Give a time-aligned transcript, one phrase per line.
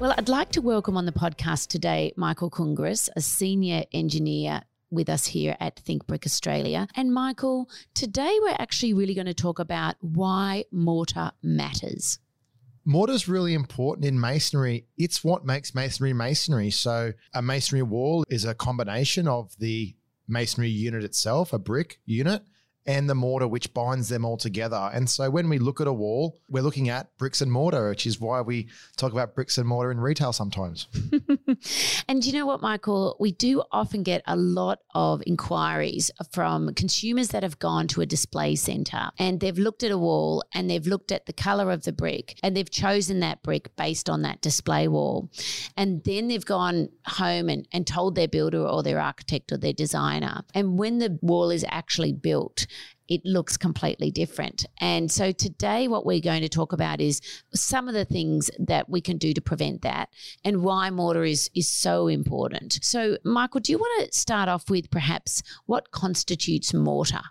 [0.00, 5.08] Well, I'd like to welcome on the podcast today Michael Kungris, a senior engineer with
[5.08, 6.88] us here at Think Brick Australia.
[6.96, 12.18] And Michael, today we're actually really going to talk about why mortar matters.
[12.84, 14.86] Mortar is really important in masonry.
[14.98, 16.70] It's what makes masonry masonry.
[16.70, 19.94] So, a masonry wall is a combination of the
[20.26, 22.42] masonry unit itself, a brick unit,
[22.86, 24.90] and the mortar which binds them all together.
[24.92, 28.06] And so when we look at a wall, we're looking at bricks and mortar, which
[28.06, 30.86] is why we talk about bricks and mortar in retail sometimes.
[32.08, 33.16] and you know what, Michael?
[33.20, 38.06] We do often get a lot of inquiries from consumers that have gone to a
[38.06, 41.84] display center and they've looked at a wall and they've looked at the color of
[41.84, 45.30] the brick and they've chosen that brick based on that display wall.
[45.76, 49.72] And then they've gone home and, and told their builder or their architect or their
[49.72, 50.42] designer.
[50.54, 52.66] And when the wall is actually built,
[53.08, 54.66] it looks completely different.
[54.80, 57.20] And so today, what we're going to talk about is
[57.54, 60.08] some of the things that we can do to prevent that
[60.44, 62.78] and why mortar is, is so important.
[62.82, 67.22] So, Michael, do you want to start off with perhaps what constitutes mortar?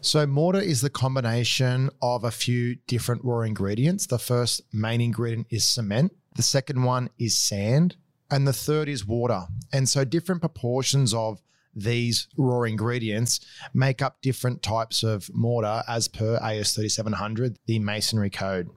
[0.00, 4.06] So, mortar is the combination of a few different raw ingredients.
[4.06, 7.96] The first main ingredient is cement, the second one is sand,
[8.30, 9.46] and the third is water.
[9.72, 11.40] And so, different proportions of
[11.74, 13.40] these raw ingredients
[13.72, 18.68] make up different types of mortar as per AS 3700, the masonry code.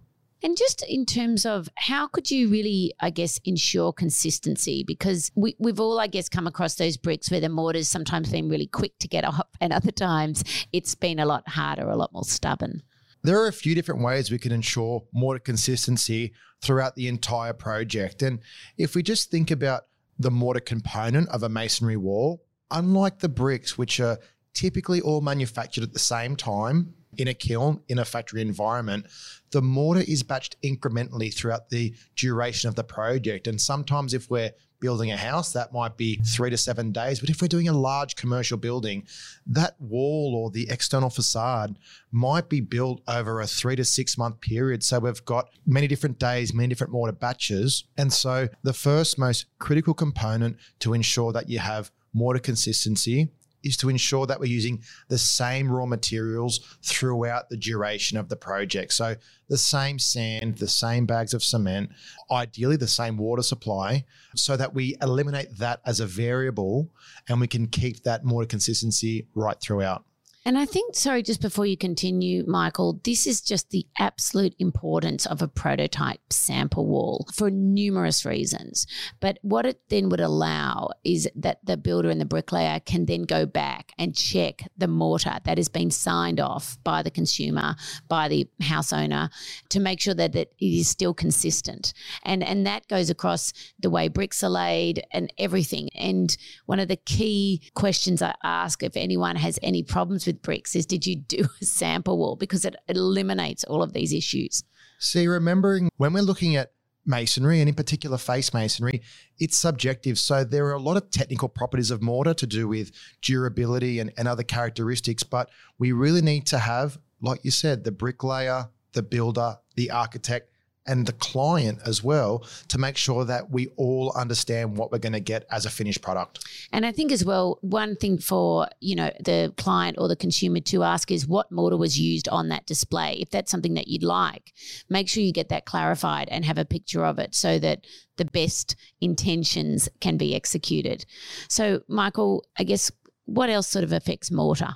[0.44, 4.84] And just in terms of how could you really, I guess, ensure consistency?
[4.86, 8.48] Because we, we've all, I guess, come across those bricks where the mortar's sometimes been
[8.48, 12.13] really quick to get off, and other times it's been a lot harder, a lot
[12.13, 12.84] more stubborn.
[13.24, 18.22] There are a few different ways we can ensure mortar consistency throughout the entire project.
[18.22, 18.40] And
[18.78, 19.84] if we just think about
[20.19, 24.17] the mortar component of a masonry wall, unlike the bricks, which are
[24.53, 29.05] typically all manufactured at the same time in a kiln in a factory environment,
[29.51, 33.47] the mortar is batched incrementally throughout the duration of the project.
[33.47, 37.19] And sometimes, if we're building a house, that might be three to seven days.
[37.19, 39.07] But if we're doing a large commercial building,
[39.47, 41.77] that wall or the external facade
[42.11, 44.83] might be built over a three to six month period.
[44.83, 47.85] So we've got many different days, many different mortar batches.
[47.97, 53.29] And so the first most critical component to ensure that you have mortar consistency
[53.63, 58.35] is to ensure that we're using the same raw materials throughout the duration of the
[58.35, 58.94] project.
[58.94, 59.16] So,
[59.50, 61.91] the same sand, the same bags of cement,
[62.31, 66.89] ideally the same water supply, so that we eliminate that as a variable
[67.29, 70.03] and we can keep that mortar consistency right throughout.
[70.47, 75.25] And I think, sorry, just before you continue, Michael, this is just the absolute importance
[75.25, 78.88] of a prototype sample wall for numerous reasons.
[79.19, 83.24] But what it then would allow is that the builder and the bricklayer can then
[83.24, 87.75] go back and check the mortar that has been signed off by the consumer,
[88.07, 89.30] by the house owner,
[89.68, 91.94] to make sure that it is still consistent.
[92.24, 95.90] And, and that goes across the way bricks are laid and everything.
[95.94, 96.38] And
[96.68, 100.86] one of the key questions I ask if anyone has any problems with bricks is
[100.86, 102.36] did you do a sample wall?
[102.36, 104.64] Because it eliminates all of these issues.
[105.00, 106.72] See, remembering when we're looking at
[107.06, 109.02] masonry and in particular face masonry,
[109.40, 110.20] it's subjective.
[110.20, 114.12] So there are a lot of technical properties of mortar to do with durability and,
[114.18, 119.04] and other characteristics, but we really need to have, like you said, the bricklayer, the
[119.04, 120.52] builder, the architect
[120.88, 125.14] and the client as well to make sure that we all understand what we're going
[125.14, 126.46] to get as a finished product.
[126.72, 130.59] And I think as well, one thing for, you know, the client or the consumer
[130.62, 133.18] to ask is what mortar was used on that display.
[133.20, 134.53] If that's something that you'd like,
[134.90, 137.86] make sure you get that clarified and have a picture of it so that
[138.18, 141.06] the best intentions can be executed.
[141.50, 142.92] So, Michael, I guess
[143.25, 144.75] what else sort of affects mortar?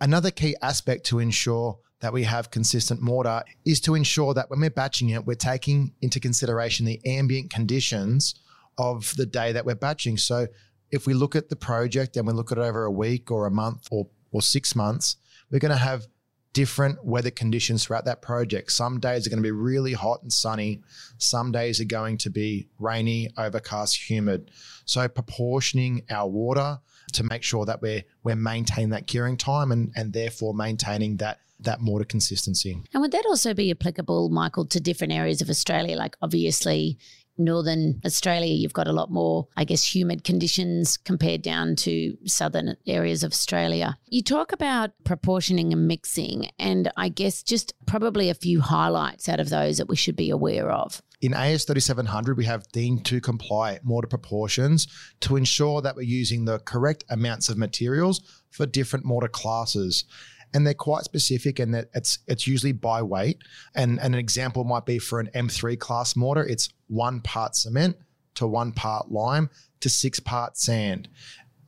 [0.00, 4.60] Another key aspect to ensure that we have consistent mortar is to ensure that when
[4.60, 8.34] we're batching it, we're taking into consideration the ambient conditions
[8.78, 10.16] of the day that we're batching.
[10.16, 10.46] So
[10.90, 13.46] if we look at the project and we look at it over a week or
[13.46, 15.16] a month or, or six months,
[15.50, 16.06] we're going to have
[16.52, 18.72] different weather conditions throughout that project.
[18.72, 20.80] Some days are going to be really hot and sunny.
[21.18, 24.50] Some days are going to be rainy, overcast, humid.
[24.84, 26.80] So proportioning our water
[27.12, 31.40] to make sure that we're we're maintaining that curing time and, and therefore maintaining that
[31.64, 32.82] that mortar consistency.
[32.92, 35.96] And would that also be applicable, Michael, to different areas of Australia?
[35.96, 36.98] Like obviously
[37.40, 42.76] northern Australia, you've got a lot more, I guess, humid conditions compared down to southern
[42.86, 43.98] areas of Australia.
[44.08, 49.40] You talk about proportioning and mixing, and I guess just probably a few highlights out
[49.40, 51.02] of those that we should be aware of.
[51.20, 54.86] In AS 3700, we have deemed to comply mortar proportions
[55.20, 60.04] to ensure that we're using the correct amounts of materials for different mortar classes.
[60.52, 63.38] And they're quite specific and that it's it's usually by weight.
[63.74, 67.96] And, and an example might be for an M3 class mortar, it's one part cement
[68.34, 69.50] to one part lime
[69.80, 71.08] to six part sand.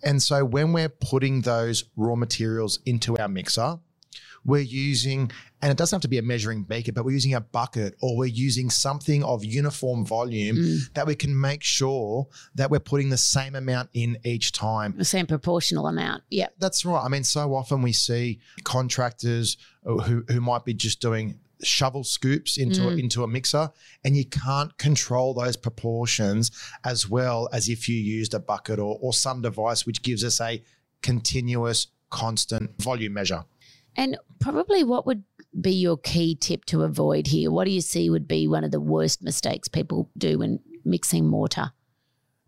[0.03, 3.79] And so when we're putting those raw materials into our mixer,
[4.45, 5.31] we're using,
[5.61, 8.17] and it doesn't have to be a measuring beaker, but we're using a bucket or
[8.17, 10.93] we're using something of uniform volume mm.
[10.95, 14.95] that we can make sure that we're putting the same amount in each time.
[14.97, 16.25] The same proportional amount.
[16.31, 16.49] Yeah.
[16.59, 17.03] That's right.
[17.05, 22.57] I mean, so often we see contractors who, who might be just doing shovel scoops
[22.57, 22.95] into mm.
[22.95, 23.71] a, into a mixer
[24.05, 26.51] and you can't control those proportions
[26.85, 30.41] as well as if you used a bucket or, or some device which gives us
[30.41, 30.61] a
[31.03, 33.45] continuous constant volume measure
[33.97, 35.25] and probably what would
[35.61, 37.51] be your key tip to avoid here?
[37.51, 41.27] What do you see would be one of the worst mistakes people do when mixing
[41.27, 41.73] mortar?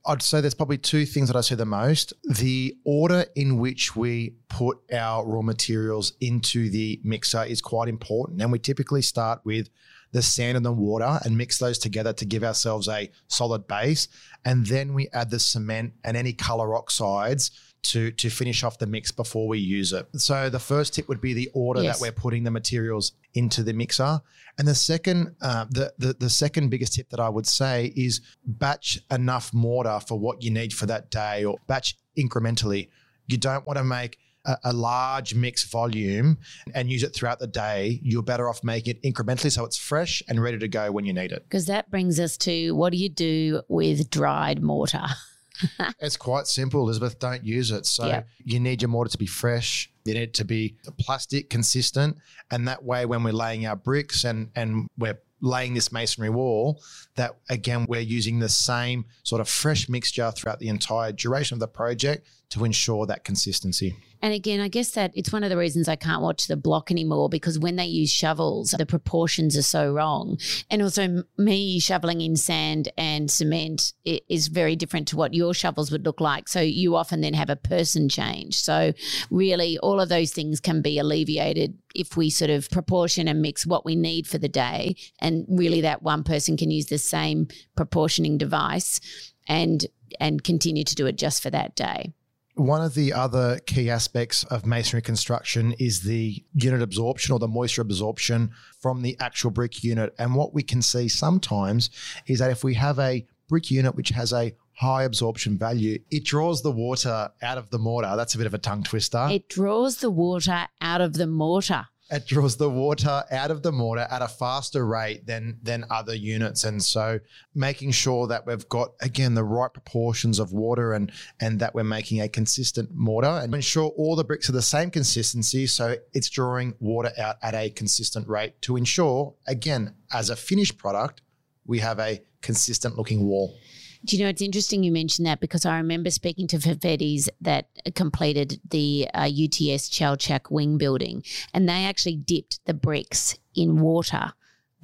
[0.07, 2.13] I'd say there's probably two things that I see the most.
[2.25, 8.43] The order in which we put our raw materials into the mixer is quite important.
[8.43, 9.71] And we typically start with
[10.13, 14.09] the sand and the water and mix those together to give ourselves a solid base.
[14.45, 17.51] And then we add the cement and any color oxides
[17.85, 20.07] to to finish off the mix before we use it.
[20.17, 21.99] So the first tip would be the order yes.
[21.99, 24.21] that we're putting the materials into the mixer,
[24.59, 28.21] and the second uh, the, the the second biggest tip that I would say is
[28.45, 32.89] batch enough mortar for what you need for that day, or batch incrementally.
[33.27, 36.39] You don't want to make a, a large mix volume
[36.75, 38.01] and use it throughout the day.
[38.03, 41.13] You're better off making it incrementally so it's fresh and ready to go when you
[41.13, 41.45] need it.
[41.45, 45.05] Because that brings us to what do you do with dried mortar?
[46.01, 47.19] it's quite simple, Elizabeth.
[47.19, 47.87] Don't use it.
[47.87, 48.29] So yep.
[48.45, 49.91] you need your mortar to be fresh.
[50.05, 52.19] You need it to be plastic consistent.
[52.51, 56.83] And that way, when we're laying our bricks and, and we're laying this masonry wall,
[57.17, 61.61] that again, we're using the same sort of fresh mixture throughout the entire duration of
[61.61, 63.97] the project to ensure that consistency.
[64.23, 66.93] And again, I guess that it's one of the reasons I can't watch the block
[66.93, 70.39] anymore because when they use shovels, the proportions are so wrong.
[70.71, 75.91] And also, me shoveling in sand and cement is very different to what your shovels
[75.91, 76.49] would look like.
[76.49, 78.55] So, you often then have a person change.
[78.55, 78.93] So,
[79.33, 83.67] really, all of those things can be alleviated if we sort of proportion and mix
[83.67, 84.95] what we need for the day.
[85.19, 89.01] And really, that one person can use the same proportioning device
[89.49, 89.85] and
[90.21, 92.15] and continue to do it just for that day.
[92.57, 97.49] One of the other key aspects of masonry construction is the unit absorption or the
[97.49, 100.15] moisture absorption from the actual brick unit.
[100.21, 101.91] And what we can see sometimes
[102.29, 106.25] is that if we have a brick unit which has a high absorption value, it
[106.25, 108.15] draws the water out of the mortar.
[108.17, 109.27] That's a bit of a tongue twister.
[109.31, 113.73] It draws the water out of the mortar it draws the water out of the
[113.73, 116.65] mortar at a faster rate than than other units.
[116.65, 117.19] And so
[117.55, 121.83] making sure that we've got again the right proportions of water and and that we're
[121.83, 125.67] making a consistent mortar and ensure all the bricks are the same consistency.
[125.67, 130.79] So it's drawing water out at a consistent rate to ensure again as a finished
[130.79, 131.21] product
[131.67, 133.57] we have a consistent looking wall
[134.05, 137.69] do you know, it's interesting you mentioned that because I remember speaking to Favettis that
[137.95, 141.23] completed the uh, UTS Chau Chak Wing building,
[141.55, 144.33] and they actually dipped the bricks in water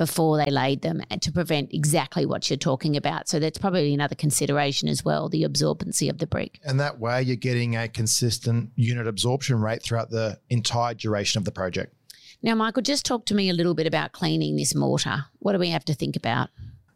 [0.00, 3.28] before they laid them to prevent exactly what you're talking about.
[3.28, 6.58] So that's probably another consideration as well, the absorbency of the brick.
[6.64, 11.44] And that way you're getting a consistent unit absorption rate throughout the entire duration of
[11.44, 11.94] the project.
[12.42, 15.26] Now, Michael, just talk to me a little bit about cleaning this mortar.
[15.40, 16.48] What do we have to think about?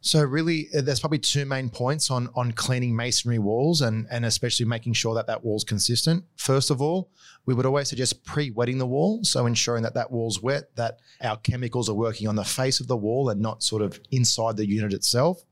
[0.04, 4.26] So really, uh, there's probably two main points on on cleaning masonry walls and and
[4.26, 6.24] especially making sure that that wall's consistent.
[6.36, 7.10] First of all,
[7.46, 11.38] we would always suggest pre-wetting the wall, so ensuring that that wall's wet, that our
[11.38, 14.68] chemicals are working on the face of the wall and not sort of inside the
[14.68, 15.42] unit itself.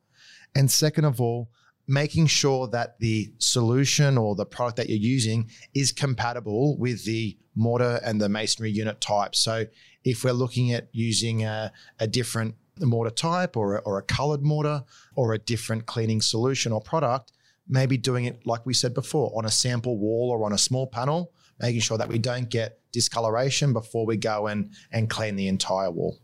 [0.55, 1.49] And second of all,
[1.89, 7.39] making sure that the solution or the product that you're using is compatible with the
[7.55, 9.35] mortar and the masonry unit type.
[9.35, 9.65] So
[10.05, 14.43] if we're looking at using a, a different mortar type or a, or a colored
[14.43, 17.33] mortar or a different cleaning solution or product,
[17.69, 20.87] maybe doing it like we said before on a sample wall or on a small
[20.87, 25.49] panel, making sure that we don't get discoloration before we go and, and clean the
[25.49, 26.19] entire wall.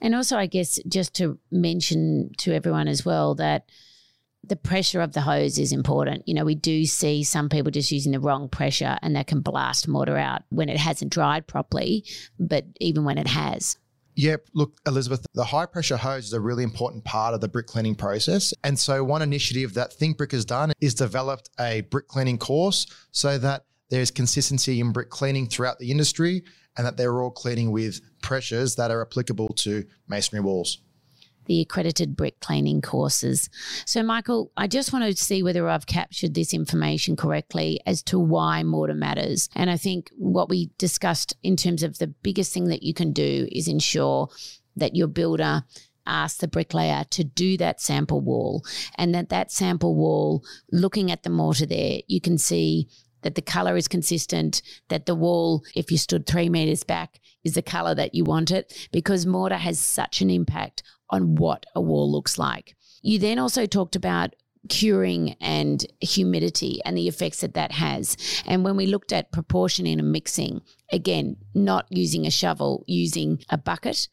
[0.00, 3.64] And also, I guess, just to mention to everyone as well that
[4.46, 6.28] the pressure of the hose is important.
[6.28, 9.40] You know, we do see some people just using the wrong pressure and that can
[9.40, 12.04] blast mortar out when it hasn't dried properly,
[12.38, 13.78] but even when it has.
[14.16, 14.48] Yep.
[14.54, 17.94] Look, Elizabeth, the high pressure hose is a really important part of the brick cleaning
[17.94, 18.54] process.
[18.62, 22.86] And so, one initiative that Think Brick has done is developed a brick cleaning course
[23.10, 26.42] so that there's consistency in brick cleaning throughout the industry
[26.76, 30.78] and that they're all cleaning with pressures that are applicable to masonry walls
[31.46, 33.48] the accredited brick cleaning courses.
[33.86, 38.18] So, Michael, I just want to see whether I've captured this information correctly as to
[38.18, 39.48] why mortar matters.
[39.54, 43.12] And I think what we discussed in terms of the biggest thing that you can
[43.12, 44.28] do is ensure
[44.76, 45.64] that your builder
[46.06, 48.62] asks the bricklayer to do that sample wall
[48.96, 52.86] and that that sample wall looking at the mortar there you can see
[53.24, 57.54] that the color is consistent, that the wall, if you stood three meters back, is
[57.54, 61.80] the color that you want it, because mortar has such an impact on what a
[61.80, 62.76] wall looks like.
[63.02, 64.34] You then also talked about
[64.68, 68.16] curing and humidity and the effects that that has.
[68.46, 73.58] And when we looked at proportioning and mixing, again, not using a shovel, using a
[73.58, 74.08] bucket,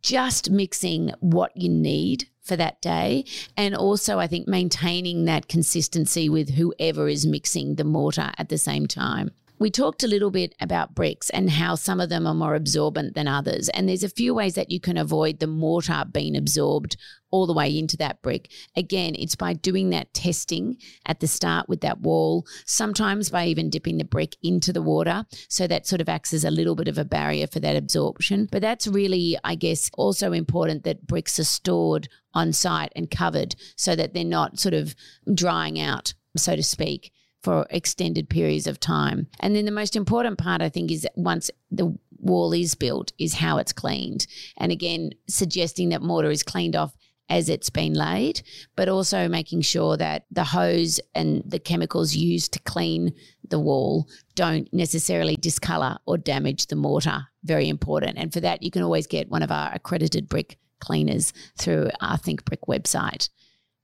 [0.00, 3.24] just mixing what you need for that day.
[3.56, 8.58] And also, I think maintaining that consistency with whoever is mixing the mortar at the
[8.58, 9.32] same time.
[9.56, 13.14] We talked a little bit about bricks and how some of them are more absorbent
[13.14, 13.68] than others.
[13.68, 16.96] And there's a few ways that you can avoid the mortar being absorbed
[17.30, 18.50] all the way into that brick.
[18.76, 23.70] Again, it's by doing that testing at the start with that wall, sometimes by even
[23.70, 25.24] dipping the brick into the water.
[25.48, 28.48] So that sort of acts as a little bit of a barrier for that absorption.
[28.50, 33.54] But that's really, I guess, also important that bricks are stored on site and covered
[33.76, 34.96] so that they're not sort of
[35.32, 37.12] drying out, so to speak
[37.44, 39.28] for extended periods of time.
[39.38, 43.34] And then the most important part, I think, is once the wall is built, is
[43.34, 44.26] how it's cleaned.
[44.56, 46.96] And again, suggesting that mortar is cleaned off
[47.28, 48.42] as it's been laid,
[48.76, 53.12] but also making sure that the hose and the chemicals used to clean
[53.48, 57.26] the wall don't necessarily discolor or damage the mortar.
[57.42, 58.18] Very important.
[58.18, 62.16] And for that, you can always get one of our accredited brick cleaners through our
[62.16, 63.28] Think Brick website.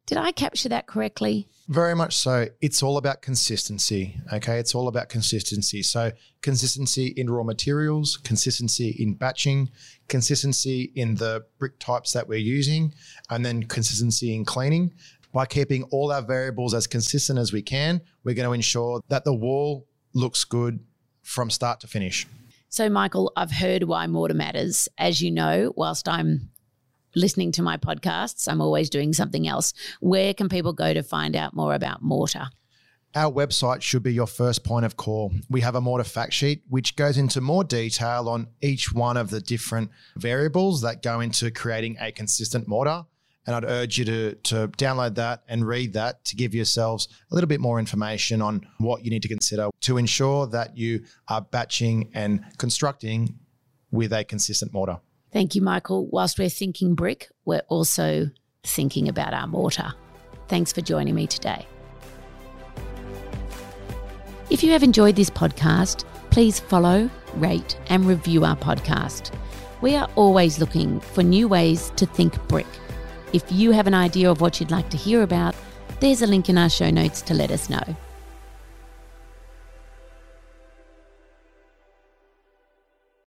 [0.07, 1.49] Did I capture that correctly?
[1.69, 2.49] Very much so.
[2.61, 4.17] It's all about consistency.
[4.33, 4.59] Okay.
[4.59, 5.85] It's all about consistency.
[5.85, 6.11] So,
[6.43, 9.71] consistency in raw materials, consistency in batching,
[10.09, 12.93] consistency in the brick types that we're using,
[13.31, 14.93] and then consistency in cleaning.
[15.33, 19.25] By keeping all our variables as consistent as we can, we're going to ensure that
[19.25, 20.81] the wall looks good
[21.23, 22.27] from start to finish.
[22.69, 24.89] So, Michael, I've heard why mortar matters.
[24.99, 26.51] As you know, whilst I'm
[27.15, 29.73] listening to my podcasts, I'm always doing something else.
[30.01, 32.49] Where can people go to find out more about mortar?
[33.15, 35.33] Our website should be your first point of call.
[35.49, 39.31] We have a mortar fact sheet which goes into more detail on each one of
[39.31, 43.05] the different variables that go into creating a consistent mortar.
[43.47, 47.35] And I'd urge you to, to download that and read that to give yourselves a
[47.35, 51.41] little bit more information on what you need to consider to ensure that you are
[51.41, 53.41] batching and constructing
[53.91, 55.01] with a consistent mortar.
[55.33, 56.07] Thank you, Michael.
[56.07, 58.31] Whilst we're thinking brick, we're also
[58.65, 59.95] thinking about our mortar.
[60.49, 61.67] Thanks for joining me today.
[64.51, 69.33] If you have enjoyed this podcast, please follow, rate, and review our podcast.
[69.81, 72.67] We are always looking for new ways to think brick.
[73.33, 75.55] If you have an idea of what you'd like to hear about,
[76.01, 77.97] there's a link in our show notes to let us know.